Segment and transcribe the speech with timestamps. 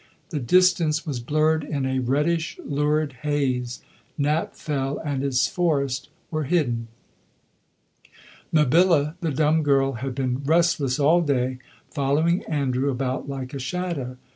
[0.31, 3.83] The distance was blurred in a reddish lurid haze;
[4.17, 6.87] Knapp Fell and its forest were hidden.
[8.51, 11.59] Mabilla, the dumb girl, had been restless all day,
[11.91, 14.17] following Andrew about like a shadow.